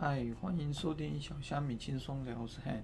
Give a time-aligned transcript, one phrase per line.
[0.00, 2.82] 嗨，欢迎收听小虾米轻松聊，我是 Han。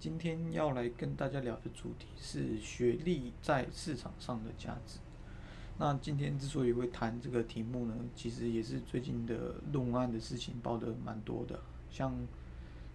[0.00, 4.98] 今天要来跟大家聊的主题是学历在市场上的价值。
[5.78, 11.56] 那今天之所以会谈这个题目呢，其实也是最近的论文案的事情报的蛮多的。
[11.88, 12.12] 像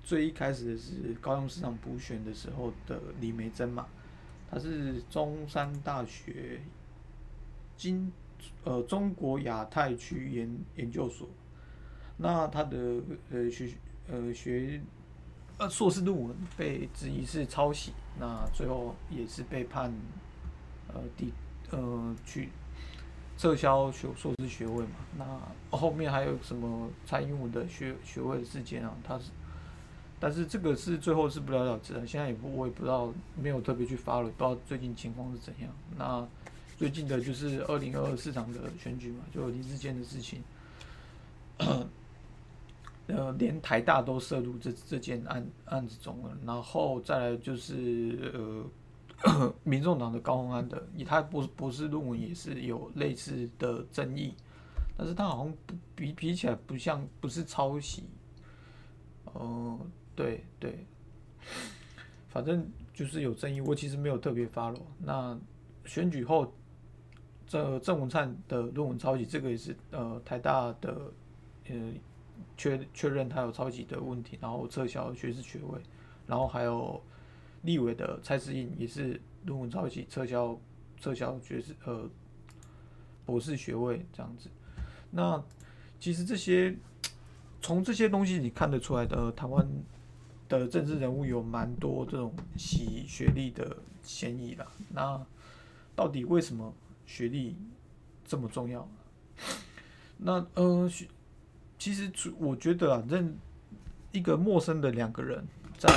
[0.03, 3.87] 最一开始的是高雄市场补选的时候的李梅珍嘛，
[4.51, 6.59] 她是中山大学
[7.77, 8.11] 经
[8.65, 11.29] 呃中国亚太区研研究所。
[12.18, 12.77] 那他的
[13.29, 13.70] 呃学
[14.09, 14.82] 呃学
[15.57, 19.93] 呃硕士论文被质疑是抄袭，那最后也是被判
[20.88, 21.33] 呃第
[21.71, 22.50] 呃去
[23.38, 24.96] 撤销学硕士学位嘛。
[25.18, 28.96] 那后面还有什么蔡英文的学学位事件啊？
[29.04, 29.25] 他是，
[30.19, 32.08] 但是这个是最后是不了了之了。
[32.08, 35.69] 现在也不我也不知道，没有特别去发了，不知道最近情况是怎样。
[35.97, 36.25] 那
[36.77, 40.41] 最近的就是二零二二市场的选举嘛，就林志坚的事情。
[43.08, 48.67] 呃，连台大都涉入这这件案案子中了，然后再来就是
[49.23, 54.33] 呃， 民众党的高鸿安的，以他博博士论文也是有类似的争议，
[54.97, 58.05] 但是他好像不比比起来不像不是抄袭，
[59.25, 59.80] 哦，
[60.15, 60.83] 对对，
[62.27, 64.80] 反正就是有争议，我其实没有特别发了。
[64.97, 65.37] 那
[65.85, 66.52] 选举后，
[67.45, 71.13] 这郑文灿的论文抄袭，这个也是呃台大的
[71.69, 71.75] 呃。
[72.58, 75.80] 确确认他有抄袭的问题，然后撤销学士学位，
[76.25, 77.02] 然后还有
[77.64, 80.58] 立委的蔡世印也是论文抄袭，撤销
[81.00, 82.09] 撤销学士呃
[83.25, 84.50] 博士学位这样子。
[85.11, 85.44] 那
[86.00, 86.75] 其实这些
[87.61, 89.67] 从这些东西你看得出来的，台湾
[90.47, 94.67] 的政治人物有蛮多这种洗学历的嫌疑啦。
[94.94, 95.25] 那
[95.95, 96.73] 到底为什么
[97.05, 97.58] 学历
[98.25, 98.88] 这么重要？
[100.17, 101.08] 那呃学。
[101.77, 103.37] 其实，我觉得啊，认
[104.11, 105.45] 一个陌生的两个人
[105.77, 105.89] 在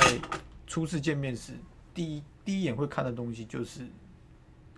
[0.67, 1.53] 初次见面时，
[1.93, 3.87] 第一第一眼会看的东西就是，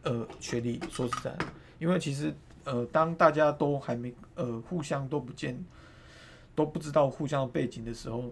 [0.03, 0.79] 呃，学历。
[0.89, 1.35] 说实在，
[1.79, 5.57] 因为其实，呃，当大家都还没呃互相都不见，
[6.55, 8.31] 都不知道互相背景的时候，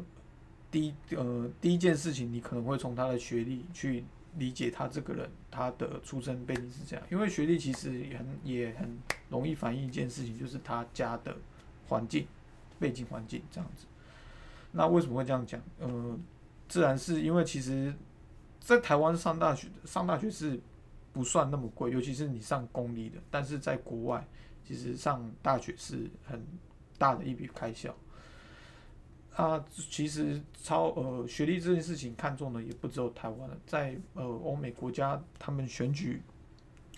[0.72, 4.06] 第一呃第一件事情，你可能会从他的学历去
[4.38, 7.04] 理解他这个人他的出生背景是这样。
[7.12, 8.98] 因为学历其实也很也很
[9.30, 11.36] 容易反映一件事情，就是他家的
[11.88, 12.28] 环境。
[12.80, 13.86] 背景环境这样子，
[14.72, 15.62] 那为什么会这样讲？
[15.80, 16.18] 呃，
[16.68, 17.94] 自然是因为其实，
[18.60, 20.60] 在台湾上大学，上大学是
[21.12, 23.20] 不算那么贵，尤其是你上公立的。
[23.30, 24.26] 但是在国外，
[24.66, 26.42] 其实上大学是很
[26.98, 27.94] 大的一笔开销。
[29.36, 36.22] 啊，其实超呃学历这件事情看中的也不只有台湾了在呃欧美国家，他们选举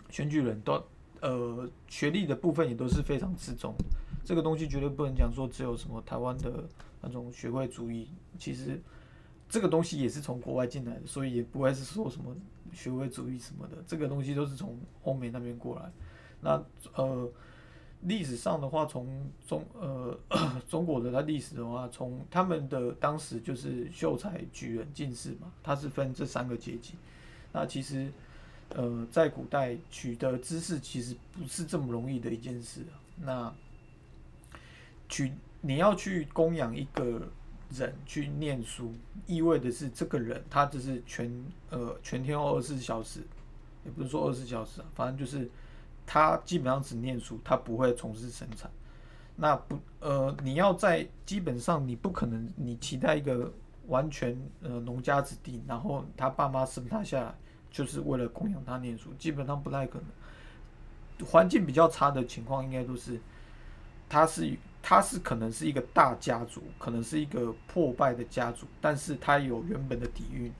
[0.10, 0.84] 选举人都
[1.22, 3.86] 呃学历的部分也都是非常吃重的。
[4.24, 6.64] 这个东西绝对不能讲说只有什么台湾的
[7.02, 8.80] 那种学会主义，其实
[9.50, 12.36] 这个东西也是从国外进来的，所以也不会是说什么
[12.72, 15.92] 学会主义什么的，这个东西都是从欧美那边过来。
[16.40, 16.64] 那
[16.96, 17.30] 呃，
[18.04, 20.18] 历史上的话，从中呃
[20.70, 26.94] 中国的它历史的话，从他们的当时就是秀才、举人、进士嘛，它是分这三个阶级。
[27.52, 28.12] 那其实
[28.70, 32.86] 呃在古代取得知识其实不是这么容易的一件事。
[33.18, 33.54] 那
[35.12, 37.22] 去你要去供养一个
[37.70, 38.92] 人去念书，
[39.28, 41.32] 意味的是这个人他只是全
[41.70, 43.20] 呃全天候二十四小时，
[43.86, 45.48] 也不是说二十四小时啊，反正就是
[46.06, 48.72] 他基本上只念书，他不会从事生产。
[49.36, 53.52] 那不呃你要在基本上你不可能你期待一个
[53.88, 57.36] 完全呃农家子弟，然后他爸妈生他下来
[57.70, 61.28] 就是为了供养他念书，基本上不太可能。
[61.28, 63.20] 环境比较差的情况，应该都是
[64.10, 64.58] 他是。
[64.84, 70.52] 他是可能是一个大家族，可能是一个破败的家族，但是他有原本的底蕴。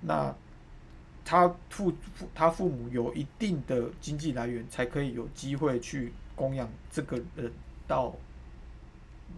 [0.00, 0.34] 那
[1.24, 7.50] 他父父他父母有一定的经济来源，才可以有机会去供养这个人
[7.86, 8.14] 到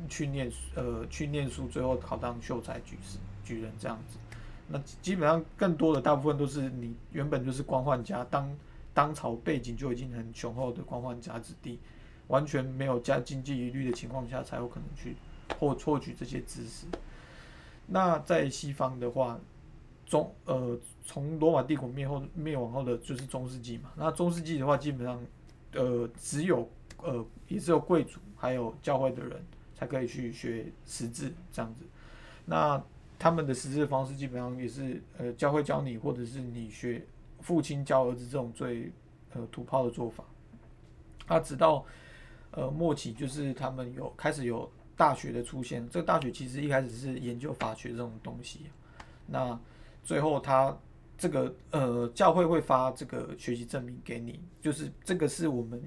[0.08, 4.19] 去念呃去念书，最后考当秀才、举士、举人这样子。
[4.69, 8.56] 那基本上更多的大部分都是你原本就是官宦家，当
[8.94, 11.78] 当朝背景就已经很雄厚的官宦家子弟。
[12.32, 15.14] 完全没有加经济疑虑的情况下，才有可能去
[15.58, 16.87] 获获取这些知识。
[17.87, 19.38] 那在西方的话，
[20.06, 23.93] 中呃，从罗马帝国灭后灭亡后的就是中世纪嘛。
[23.96, 25.20] 那中世纪的话，基本上
[25.75, 26.67] 呃，只有
[27.02, 29.38] 呃，也只有贵族还有教会的人
[29.75, 31.84] 才可以去学识字这样子。
[32.46, 32.82] 那
[33.19, 37.05] 他们的识字方式基本上也是呃，教会教你，或者是你学
[37.43, 38.90] 父亲教儿子这种最
[39.34, 40.25] 呃土炮的做法。
[41.26, 41.84] 他直到
[42.52, 48.66] 呃，末期就是他们有开始有大学的出现，这个大学其实一开始是研究法学这种东西，
[49.26, 49.58] 那
[50.04, 50.76] 最后他
[51.16, 55.82] 这个呃教会会发这个学习证明给你，就是这个是我们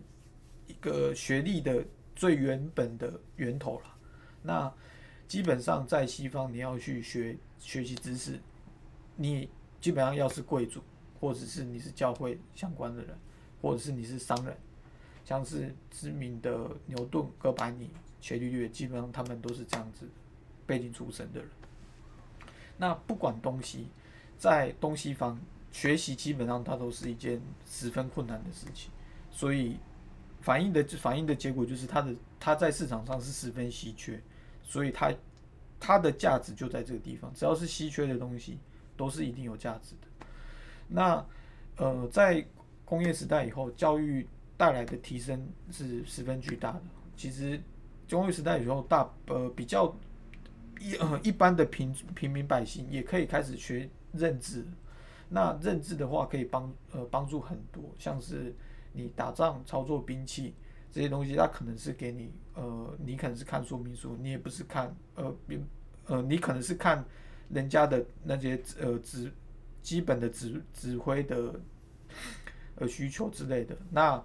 [0.67, 1.85] 一个学历的
[2.15, 3.95] 最原本的源头了。
[4.41, 4.73] 那
[5.27, 8.39] 基本上在西方你要去学学习知识，
[9.15, 10.81] 你基本上要是贵族，
[11.19, 13.15] 或者是你是教会相关的人，
[13.61, 14.57] 或者是你是商人，
[15.25, 17.89] 像是知名的牛顿、哥白尼。
[18.21, 20.09] 伽利略基本上他们都是这样子
[20.65, 21.49] 背景出身的人。
[22.75, 23.87] 那不管东西，
[24.35, 25.39] 在东西方
[25.71, 28.89] 学习基本上它都是一件十分困难的事情，
[29.29, 29.77] 所以
[30.41, 34.19] 反映的反映的结果就是它的它在市场上是十分稀缺，
[34.63, 35.13] 所以它
[35.79, 37.31] 它的价值就在这个地方。
[37.35, 38.57] 只要是稀缺的东西，
[38.97, 40.27] 都是一定有价值的。
[40.87, 41.23] 那
[41.77, 42.43] 呃，在
[42.83, 46.81] 工业时代以后，教育带来的提升是十分巨大的。
[47.15, 47.61] 其实。
[48.07, 49.91] 工业时代以后，大呃比较
[50.79, 54.63] 一呃一般的平平民百姓也可以开始学认字。
[55.27, 58.53] 那认字的话，可以帮呃帮助很多，像是
[58.93, 60.53] 你打仗、操作兵器
[60.91, 65.35] 这些东西，它可能是给你呃，你可能是看说明书，你也不是看呃
[66.05, 67.03] 呃，你可能是看
[67.49, 69.33] 人家的那些呃指
[69.81, 71.59] 基本的指指挥的
[72.75, 73.75] 呃需求之类的。
[73.89, 74.23] 那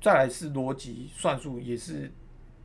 [0.00, 2.10] 再来是逻辑算术，也是。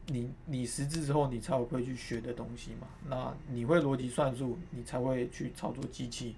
[0.08, 2.88] 你你识字之后，你才会去学的东西嘛。
[3.10, 6.36] 那你会逻辑算术，你才会去操作机器。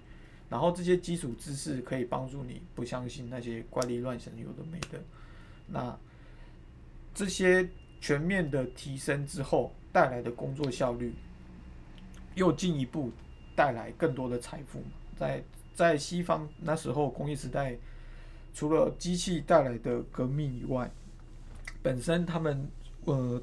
[0.48, 4.98] 然后这些基础知识可以帮助你不相信那些怪力乱神有的没的。
[5.66, 5.94] 那
[7.14, 7.68] 这些
[8.00, 11.12] 全面的提升之后带来的工作效率，
[12.36, 13.12] 又进一步
[13.54, 14.82] 带来更多的财富。
[15.14, 15.44] 在
[15.74, 17.76] 在西方那时候工业时代，
[18.54, 20.90] 除了机器带来的革命以外，
[21.82, 22.68] 本身他们
[23.04, 23.42] 呃。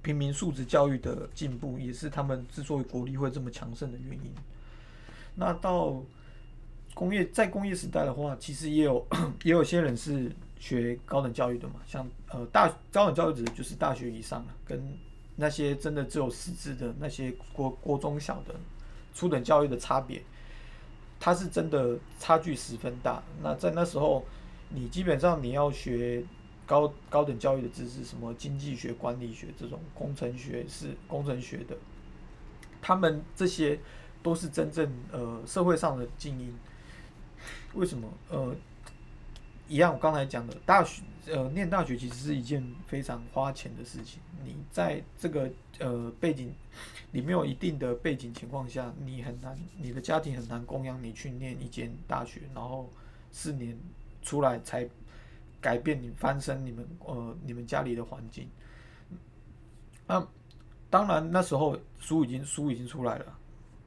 [0.00, 4.32] 平民素质教育的进步，也是他们之所以国力会这么强盛的原因。
[5.34, 6.02] 那到
[6.94, 9.06] 工业在工业时代的话，其实也有
[9.44, 14.82] 也有些人是学高等教育的嘛，像呃大高等教育指的就是大学以上，跟
[15.34, 18.54] 那些真的只有师资的那些国国中小的
[19.12, 20.22] 初等教育的差别，
[21.20, 23.22] 它是真的差距十分大。
[23.42, 24.24] 那在那时候，
[24.68, 26.24] 你基本上你要学。
[26.68, 31.76] 高高等教育的知识，什么经济学、管理学这种工程学是工程学的，
[32.82, 33.78] 他们这些
[34.20, 36.52] 都是真正呃社会上的精英。
[37.74, 38.12] 为什么？
[38.30, 38.52] 呃，
[39.68, 44.20] 一样，我刚才讲的，大学呃念大学其实是一件非常花钱的事情。
[44.44, 45.48] 你在这个
[45.78, 46.52] 呃背景，
[47.12, 52.90] 你没有一定的背景情况下，你很难，你的家庭很难供养你去念一间大学，然后
[53.30, 53.78] 四年
[54.26, 54.86] 出来才。
[55.58, 58.48] 改变你翻身，你们呃，你们家里的环境。
[60.06, 60.24] 那
[60.88, 63.36] 当然，那时候书已经书已经出来了，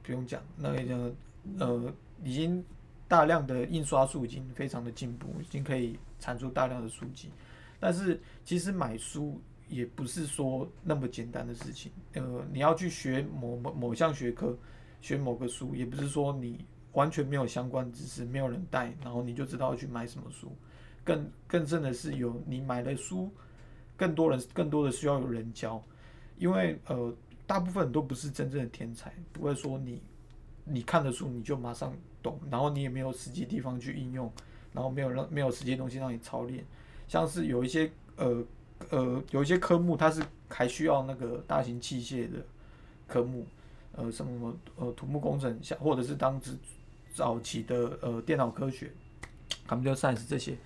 [0.02, 0.42] 不用讲。
[0.56, 1.14] 那个
[1.58, 1.90] 呃，
[2.22, 2.62] 已经
[3.08, 7.30] 大量的印刷术已经非常的进步，已经可以产出大量的书籍。
[7.78, 11.90] 但是其实买书也不是说那么简单的事情。
[12.12, 14.54] 呃，你要去学某某某项学科，
[15.00, 20.50] 学某个书，也不是说你完全没有相关知识，没有人带，然后你就知道去买什么书。
[21.02, 23.30] 更更甚的是，有你买的书，
[23.96, 25.82] 更多人更多的需要有人教，
[26.36, 27.12] 因为呃，
[27.46, 30.02] 大部分都不是真正的天才，不会说你
[30.64, 31.92] 你看的书你就马上
[32.22, 34.30] 懂，然后你也没有实际地方去应用，
[34.72, 36.64] 然后没有让没有实际东西让你操练，
[37.08, 38.44] 像是有一些呃
[38.90, 42.44] 呃有一些科目它是还需要那个大型器械的
[43.08, 43.46] 科目，
[43.92, 46.56] 呃什么呃土木工程，像或者是当时
[47.14, 48.90] 早期的呃电脑科学
[49.68, 50.56] ，computer science 这些。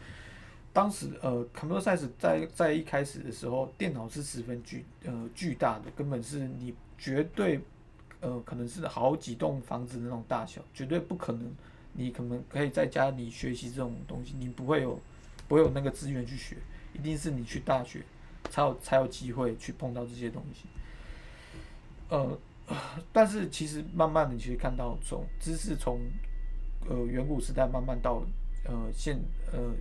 [0.72, 7.60] 当时呃，computer science 在在一开始的时候，电脑是十分巨呃巨大的，根本是你绝对
[8.20, 11.54] 呃可能是好几栋房子的那种大小，绝对不可能
[11.92, 15.00] 你可能可以在家里学习这种东西，你不会有
[15.46, 16.56] 不会有那个资源去学，
[16.92, 18.02] 一定是你去大学
[18.50, 20.64] 才有才有机会去碰到这些东西。
[22.08, 22.36] 呃，
[23.12, 26.00] 但是其实慢慢的，其实看到从知识从
[26.88, 28.22] 呃远古时代慢慢到
[28.64, 29.18] 呃现
[29.52, 29.74] 呃。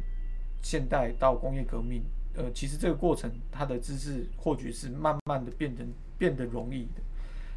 [0.65, 2.01] 现代到工业革命，
[2.35, 5.85] 呃，其实这个过程，它的知识获取是慢慢的变成
[6.17, 7.01] 变得容易的。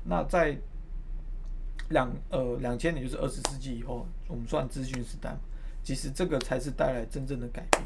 [0.02, 0.58] 那在
[1.90, 5.36] 两呃两千年，就是二十世纪以后，我们算资讯时代，
[5.84, 7.84] 其实这个才是带来真正的改变。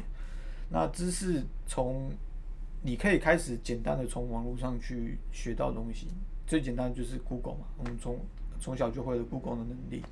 [0.71, 2.11] 那知识从
[2.81, 6.07] 你可以开始简单的从网络上去学到东西，
[6.47, 8.17] 最简单就是 Google 嘛，我们从
[8.59, 10.03] 从小就会了 Google 的能力。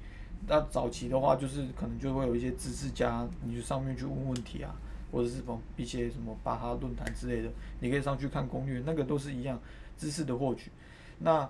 [0.48, 4.75] 那早期的话，就是可能就会有一些知识家，你就上面去问问题啊。
[5.12, 9.60] 或者是从一些什么巴哈论坛之类的，你可以上去看攻略，那个都是一样。
[9.98, 10.69] 知识的获取。
[11.17, 11.50] 那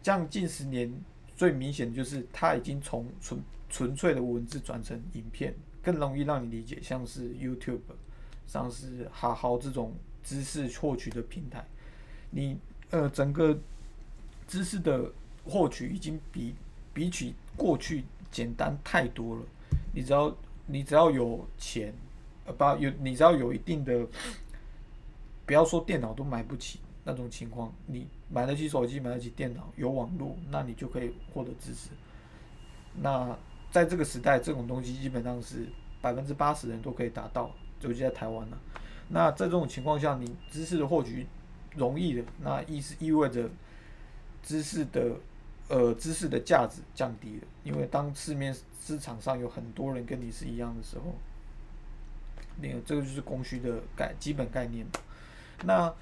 [0.00, 0.88] 这样近十年
[1.34, 7.80] 最明显就是它已经从纯纯粹的文字转成影片，更容易让你理解，像是 YouTube，
[8.46, 11.66] 像是哈豪这种知识获取的平台，
[12.30, 12.56] 你
[12.90, 13.58] 呃整个
[14.46, 15.10] 知识的
[15.44, 16.54] 获取已经比
[16.94, 19.42] 比起过去简单太多了。
[19.94, 20.34] 你只要
[20.66, 21.94] 你只要有钱，
[22.46, 24.04] 呃不有你只要有一定的，
[25.46, 31.90] 不要说电脑都买不起那种情况，你买得起手机，买得起电脑，有网络，那你就可以获得知识。
[32.94, 33.36] 那
[33.70, 35.66] 在这个时代，这种东西基本上是
[36.00, 38.58] 百分之八十人都可以达到，尤其在台湾了。
[39.08, 41.26] 那在这种情况下，你知识的获取
[41.76, 43.48] 容易的，那意是意味着
[44.42, 45.16] 知识的
[45.68, 51.14] 呃知识的价值降低了，因为当市面市场上有很多人跟你是一样的时候，
[52.60, 54.86] 那个这个就是供需的概基本概念。
[55.64, 55.92] 那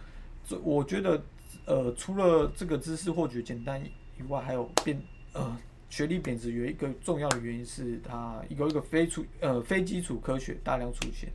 [0.47, 1.23] 这我觉得
[1.67, 3.83] 呃除了这个知识获取简单
[4.19, 5.01] 以外，还有变
[5.33, 5.57] 呃。
[5.93, 11.29] 学历贬值有一个重要的原因是它有一个非出呃非基础科学大量出现，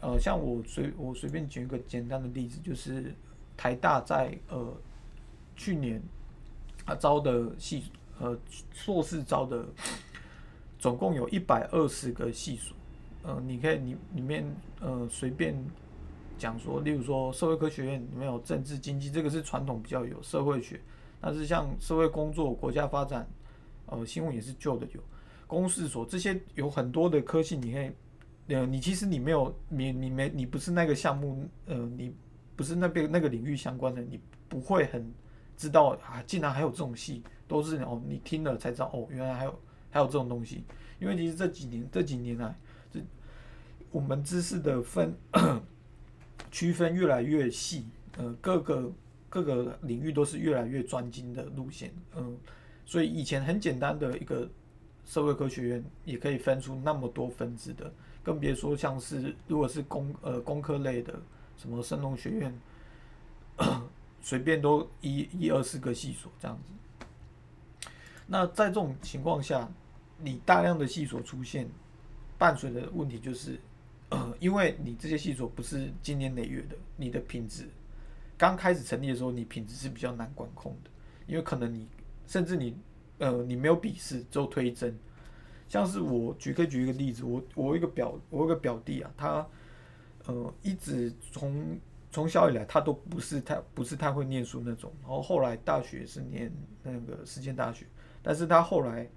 [0.00, 3.14] 呃，像我随我随便举一个简单的例子，就是
[3.56, 4.76] 台大在呃
[5.54, 6.02] 去年
[6.84, 7.84] 他招的系
[8.18, 8.36] 呃
[8.72, 9.64] 硕士招的
[10.78, 12.76] 总共有一百二十个系所，
[13.22, 14.44] 呃，你可以你里面
[14.80, 15.54] 呃随便
[16.38, 20.80] 讲说，例如说社会科学院里面有政治经济，这个是传统比较有社会学，
[21.20, 23.26] 但是像社会工作、国家发展。
[23.86, 25.00] 呃，新闻也是旧的有，
[25.46, 27.90] 公事所这些有很多的科系，你可以，
[28.46, 32.14] 呃，你其实你没有，你你没你不是那个项目，呃，你
[32.56, 35.12] 不是那边那个领域相关的，你不会很
[35.62, 39.60] 知道啊，竟然还有这种戏，都是哦，你听了才知道哦，原来还有
[39.92, 40.64] 还有这种东西，
[40.98, 42.52] 因为其实这几年这几年来，
[42.90, 42.98] 这
[43.92, 45.16] 我们知识的分
[46.50, 48.92] 区分越来越细，呃，各个
[49.28, 52.36] 各个领域都是越来越专精的路线，嗯。
[52.84, 54.50] 所以以前很简单的一个
[55.06, 57.90] 社会科学院也可以分出那么多分支的，
[58.24, 61.14] 更别说像是如果是工呃工科类的，
[61.56, 62.60] 什么生农学院，
[64.22, 66.72] 随便都一一二四个系所这样子。
[68.26, 69.68] 那在这种情况下，
[70.16, 71.68] 你大量的系所出现，
[72.38, 73.60] 伴随的问题就是，
[74.08, 77.68] 呃，因为你这些系所不是经年累月的，你的品质
[78.38, 80.90] 刚开始成立的时候，你品质是比较难管控的，
[81.26, 81.86] 因为可能你。
[82.24, 82.74] 甚至你，
[83.18, 84.96] 呃，你没有笔试，只有推甄。
[85.68, 89.46] 像是我举，可以举一个例子，我我一个表，我一个表弟啊，他，
[90.26, 91.76] 呃，一直从
[92.12, 94.92] 从小以来，他都不是太不是太会念书那种。
[95.00, 96.52] 然后后来大学是念
[96.84, 97.86] 那个实践大学，
[98.22, 99.08] 但是他后来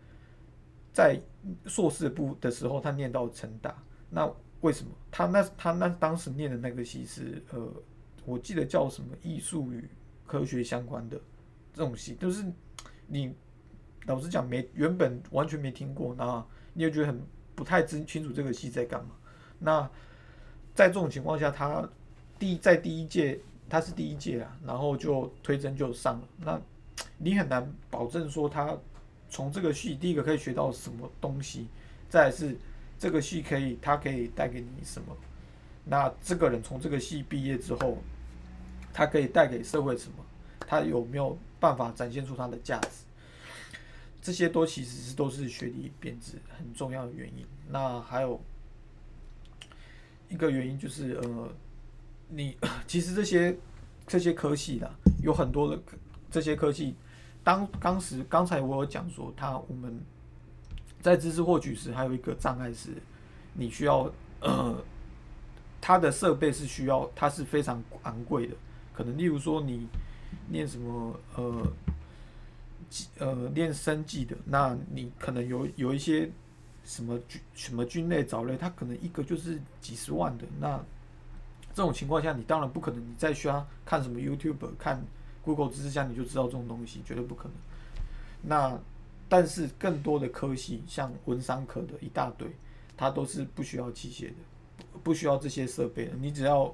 [0.92, 1.22] 在
[1.66, 3.76] 硕士部的时候，他念到成大。
[4.10, 4.28] 那
[4.62, 4.92] 为什么？
[5.12, 7.72] 他那他那当时念的那个系是，呃，
[8.26, 9.88] 我记得叫什么艺术与
[10.26, 11.20] 科学相关的
[11.74, 12.44] 这种系，都是。
[13.08, 13.36] 你
[14.08, 17.22] 老实讲，没原本完全没听过，那你也觉得很
[17.54, 19.12] 不太知清楚这个系在干嘛。
[19.60, 19.88] 那
[20.74, 21.88] 在这种情况下，他
[22.40, 23.40] 第在第一届
[23.70, 26.28] 他是第一届啊，然后就推甄就上了。
[26.38, 26.62] 那
[27.18, 28.78] 你很难保证说他
[29.30, 31.68] 从这个戏第一个可以学到什么东西，
[32.10, 32.58] 再是
[33.00, 35.16] 这个戏可以他可以带给你什么。
[35.84, 37.98] 那这个人从这个戏毕业之后，
[38.94, 40.26] 他可以带给社会什么？
[40.60, 41.38] 他有没有？
[41.58, 42.90] 办法展现出他的价值，
[44.22, 47.44] 这些都其实是都是学历贬值很重要的原因。
[47.70, 48.40] 那还有
[50.30, 51.50] 一个原因就是，呃，
[52.30, 53.58] 你 其实这些
[54.08, 54.92] 这些科系的
[55.22, 55.82] 有很多的
[56.30, 56.96] 这些科系，
[57.44, 60.00] 当当时刚才我有讲说，它我们
[61.02, 62.90] 在知识获取时还有一个障碍是，
[63.54, 64.76] 你需要呃，
[65.80, 68.56] 它的设备是需要它是非常昂贵的，
[68.94, 69.88] 可能例如说你。
[70.50, 71.74] 念什么呃，
[73.20, 76.30] 呃，练生计的，那你可能有有一些
[76.84, 80.46] 什么菌什么菌类藻类，它可能一个就是几十万的。
[80.60, 80.84] 那
[81.76, 85.00] 这种情况下，你当然不可能，你再需要看什么 YouTube、看
[85.44, 87.54] Google 知识箱，你就知道这种东西，绝对不可能。
[88.42, 88.80] 那
[89.30, 92.48] 但是更多的科系，像文商科的一大堆，
[92.98, 94.36] 它都是不需要器械的，
[95.04, 96.74] 不需要这些设备的，你只要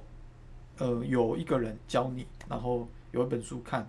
[0.78, 2.88] 呃有一个人教你，然后。
[3.14, 3.86] 有一本书看，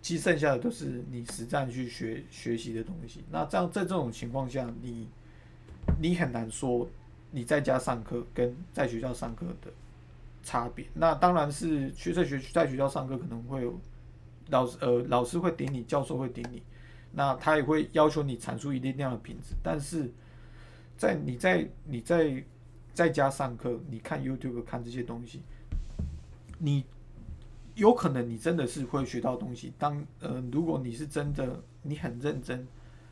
[0.00, 3.22] 其实剩下的都是你实战去学学习的东西。
[3.30, 5.06] 那这样在这种情况下，你
[6.00, 6.88] 你很难说
[7.30, 9.70] 你在家上课跟在学校上课的
[10.48, 10.86] 差别。
[10.94, 13.78] 那当然是学在学在学校上课可能会有
[14.48, 16.62] 老师呃老师会顶你，教授会顶你，
[17.12, 19.54] 那他也会要求你产出一定量的品质。
[19.62, 20.10] 但是
[20.96, 22.42] 在你在你在
[22.94, 25.42] 在家上课，你看 YouTube 看这些东西，
[26.58, 26.84] 你。
[27.78, 29.72] 有可能你真的是会学到东西。
[29.78, 32.66] 当呃，如果你是真的你很认真、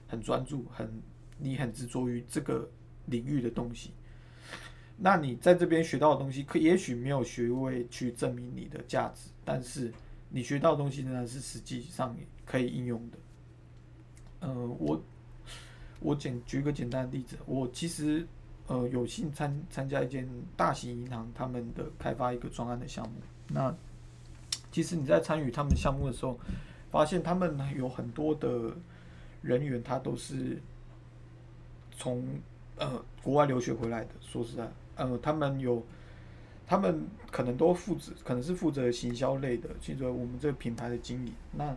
[0.08, 0.90] 很专注、很
[1.38, 2.68] 你很执着于这个
[3.04, 3.92] 领域的东西，
[4.98, 9.92] 那你在这边学到的东西，可也许没有学位去证明你的价值，但是
[10.30, 13.18] 你学到的东西仍然是实际上可以应用的。
[14.40, 15.02] 呃，我
[16.00, 18.26] 我简举个简单的例子，我其实
[18.68, 23.14] 呃有幸参参加一间大型银行他们的开发一个专案的项目。
[23.48, 23.74] 那
[24.72, 26.38] 其实你在参与他们项目的时候，
[26.90, 28.74] 发现他们有很多的
[29.42, 30.58] 人员，他都是
[31.96, 32.24] 从
[32.76, 34.10] 呃国外留学回来的。
[34.20, 35.84] 说实在，呃，他们有
[36.66, 41.32] 他们可能都负责，可能是负责行销类的，记得我们这个品牌的经理。
[41.52, 41.76] 那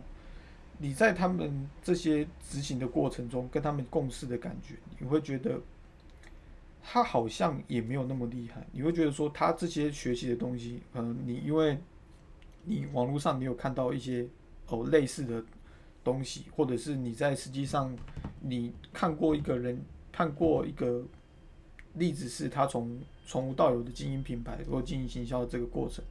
[0.78, 5.60] 你在他们这些执行的过程中，跟他们共事的感觉，你会觉得
[6.82, 8.66] 他好像也没有那么厉害。
[8.72, 11.78] 你会觉得说，他这些学习的东西，嗯，你因为
[12.64, 14.26] 你网络上你有看到一些
[14.68, 15.44] 哦类似的
[16.02, 17.94] 东西，或者是你在实际上
[18.40, 19.78] 你看过一个人，
[20.10, 21.04] 看过一个
[21.94, 26.04] 例子，是他从从无到有的经营品牌或经营行销的这个过程。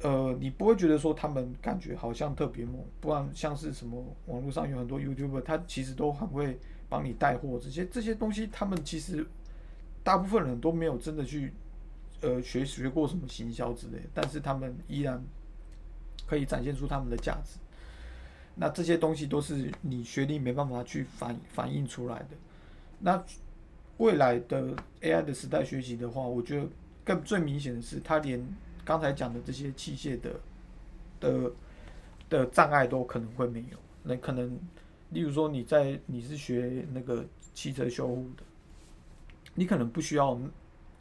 [0.00, 9.24] 呃，你不会觉得说他们感觉好像特别猛，不然像是什么网络上有很多 YouTuber，他其实都很会帮你带货，这些这些东西，他们其实
[10.02, 11.52] 大部分人都没有真的去
[12.20, 15.22] 呃学学过什么行销之类，但是他们依然
[16.26, 17.60] 可以展现出他们的价值。
[18.56, 22.36] 那这些东西都是你学历没办法去反反映出来的。
[22.98, 23.24] 那
[24.02, 26.66] 未来的 AI 的时代学习的话，我觉得
[27.04, 28.44] 更最明显的是，它连
[28.84, 30.40] 刚才讲的这些器械的
[31.20, 31.52] 的
[32.28, 33.78] 的障碍都可能会没有。
[34.02, 34.58] 那可能，
[35.10, 38.42] 例如说你在你是学那个汽车修护的，
[39.54, 40.36] 你可能不需要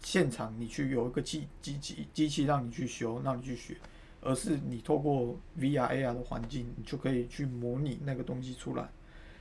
[0.04, 3.76] 现场你去有一个机机器机器让你去修，让你去学，
[4.22, 8.88] 而是你透过 VR AR 的环境，你就可以去模拟那个东西出来。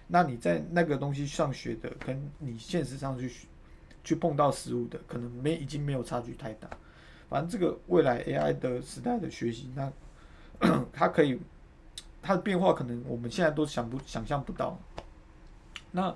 [0.09, 3.47] 那你在那个东西上学的，跟你现实上去学
[4.03, 6.69] 去碰到实物的，可能没已经没有差距太大。
[7.29, 9.93] 反正这个未来 AI 的时代的学习，那
[10.93, 11.39] 它可以
[12.21, 14.79] 它的变化，可能我们现在都想不想象不到。
[15.93, 16.15] 那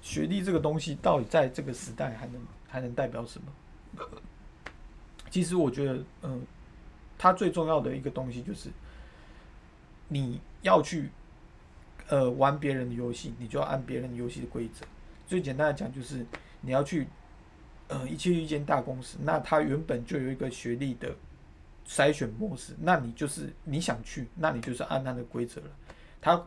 [0.00, 4.04] 学历这个东西，到底在这个时代还能还能代表什么？
[5.30, 6.42] 其实我觉得，嗯，
[7.16, 8.68] 它最重要的一个东西就是
[10.08, 11.10] 你要去
[12.08, 14.84] 呃玩别人的游戏，你就要按别人游戏的规则。
[15.26, 16.26] 最简单的讲，就是
[16.62, 17.06] 你要去。
[17.88, 21.14] 呃，一去一间大公司，那他原本就有一个学历的
[21.86, 25.66] 筛选模式，那你就是你想去，那你就是按他的规则了。
[26.18, 26.42] 他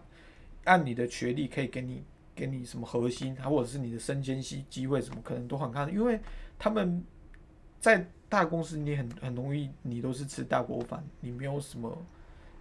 [0.64, 6.20] 按你的学历可以给你给你什么核心，他或者是你的升迁机机会什么，可能都很看，因为
[6.58, 7.04] 他们
[7.80, 11.96] 在大公司，你很很容易，你都是吃大锅饭，你没有什么，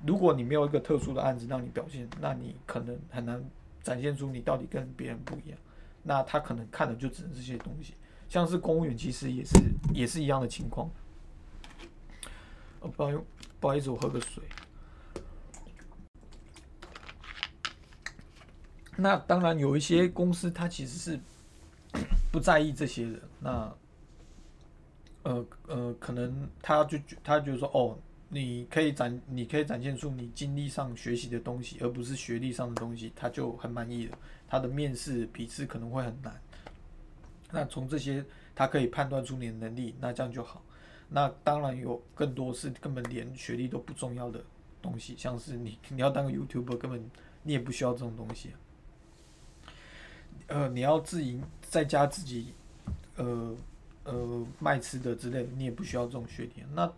[0.04, 3.42] 如果你没有一个特殊的案子让你表现，那你可能很难
[3.82, 5.58] 展现出你到底跟别人不一样。
[6.04, 7.94] 那他可能看的就只能这些东西。
[8.28, 9.58] 像是公务员，其实也是
[9.92, 10.88] 也是一样的情况。
[12.80, 13.24] 哦，不好意思，
[13.60, 14.42] 不好意思，我喝个水。
[18.96, 21.20] 那当然有一些公司，它其实是
[22.30, 23.20] 不在意这些的。
[23.40, 23.76] 那，
[25.24, 27.98] 呃呃，可能他就他觉得说，哦，
[28.34, 34.18] 你可以展，你可以展现出你经历上学习的东西，而不是学历上的东西，他就很满意了。
[34.48, 36.34] 他的面试笔试可能会很难。
[37.52, 40.60] 那从这些，他可以判断出你的能力，那这样就好。
[41.08, 44.42] 那当然有更多是根本连学历都不重要的
[44.82, 47.08] 东西，像是你你要当个 YouTuber，根本
[47.44, 48.50] 你也不需要这种东西。
[50.48, 52.52] 呃，你要自营在家自己，
[53.14, 53.56] 呃
[54.02, 56.64] 呃卖吃的之类的，你也不需要这种学历。
[56.74, 56.92] 那，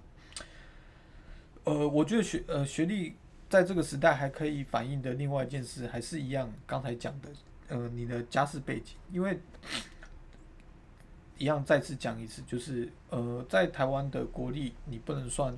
[1.67, 3.15] 呃，我觉得学呃学历
[3.49, 7.29] 在这个时代还可以反映的另外一件事，还是一样刚才讲的，
[7.69, 9.39] 呃，你的家世背景，因为。
[11.39, 15.55] 一样，再次讲一次，就是呃，在台湾的国力，你不能算，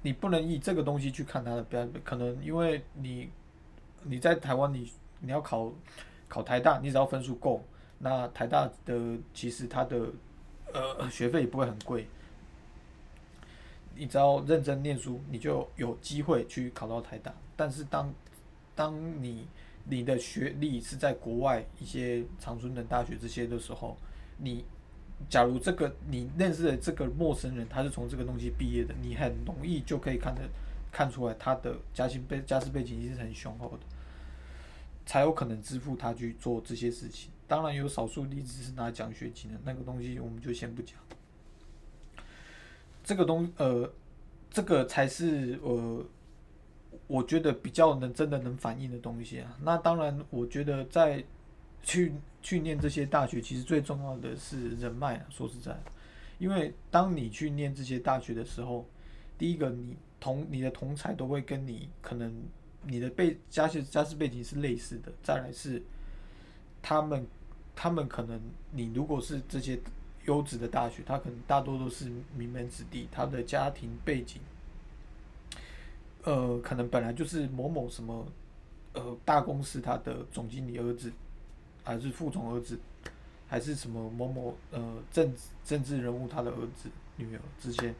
[0.00, 3.28] 你不能以这个东西去看它的标，可能因为你
[4.04, 5.70] 你在台湾，你你要考
[6.28, 7.62] 考台大，你只要分数够，
[7.98, 10.08] 那台大的其实它的
[10.72, 12.08] 呃学费也不会很贵，
[13.96, 17.34] 你只要认真念书，你就有机会去考到台大。
[17.56, 18.12] 但是当
[18.74, 19.46] 当你
[19.84, 23.96] 你的学历是在国外一些长春的大学这些的时候，
[24.38, 24.64] 你
[25.30, 30.42] 假如这个你认识的这个陌生人，他是从这个东西毕业的，你很容易就可以看得
[30.92, 33.84] 看出来他的家庭背家世背景其实很雄厚的，
[35.06, 37.30] 才有可能支付他去做这些事情。
[37.48, 40.98] 当然有少数例子是拿奖学金的，那个东西我们就先不讲。
[43.06, 43.88] 这个东呃，
[44.50, 46.04] 这个才是呃，
[47.06, 49.56] 我觉得比较能真的能反映的东西啊。
[49.62, 51.24] 那当然，我觉得在
[51.84, 55.26] 去去念这些大学，其实最重要的是人脉啊。
[55.30, 55.78] 说实在，
[56.40, 58.84] 因为当你去念这些大学的时候，
[59.38, 62.34] 第一个你同你的同才都会跟你可能
[62.82, 65.80] 你的背家世家世背景是类似的，再来是
[66.82, 67.24] 他们
[67.76, 68.40] 他们可能
[68.72, 69.78] 你如果是这些。
[70.26, 74.40] 优质的大学，他可能大多都是名门子弟，他的家庭背景，
[76.24, 78.26] 呃，可能本来就是某某什么，
[78.92, 81.12] 呃，大公司他的总经理儿子，
[81.84, 82.78] 还是副总儿子，
[83.48, 87.94] 还是什么某某呃政治政治人物他的儿子、女儿这些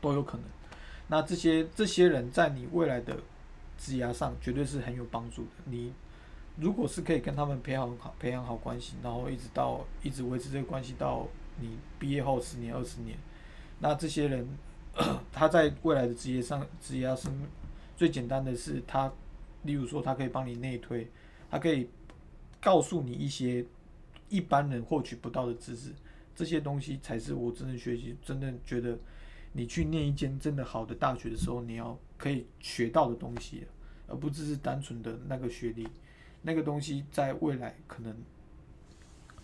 [0.00, 0.46] 都有可能。
[1.08, 3.16] 那这些这些人在你未来的
[3.78, 5.50] 职涯上绝对是很有帮助的。
[5.64, 5.92] 你。
[6.58, 11.28] 如果是可以跟他们培养好培养好关系，然后一直到一直维持这个关系到
[11.60, 13.18] 你毕业后十年二十年，
[13.78, 14.48] 那这些人
[15.30, 17.28] 他在未来的职业上职业是
[17.94, 19.12] 最简单的是他，
[19.64, 21.06] 例如说他可以帮你内推，
[21.50, 21.90] 他可以
[22.60, 23.62] 告诉你一些
[24.30, 25.92] 一般人获取不到的知识，
[26.34, 28.98] 这些东西才是我真正学习真正觉得
[29.52, 33.66] 你去念一间真的好的大学的时候，你要可以学到的东西，
[34.06, 35.86] 而不只是单纯的那个学历。
[36.46, 38.16] 那个东西在未来可能，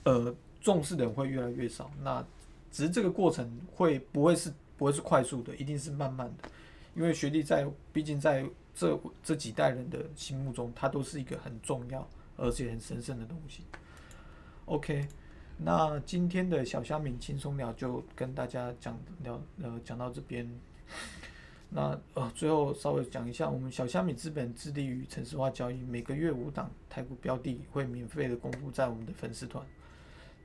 [0.05, 1.91] 呃，重视的人会越来越少。
[2.01, 2.25] 那
[2.71, 6.49] 只是这个过程会不会是不会是快速的，一定是慢慢的。
[6.95, 13.65] 因为学历在，毕竟在这这几代人的心目中，它都是一个很重要而且很神圣的东西。
[14.67, 15.09] OK，
[15.59, 20.49] 那今天的小虾米轻松聊就跟大家讲聊呃讲到这边。
[21.75, 29.65] 那呃，最后稍微讲一下，我们小虾米资本致力于城市化交易，每个月五档台股标的会免费的公布在我们的粉丝团，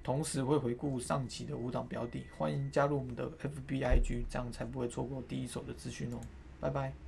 [0.02, 6.18] 同时会回顾上期的五档标的，欢迎加入我们的 FBIG，这样才不会错过第一手的资讯哦。
[6.62, 7.07] 拜拜。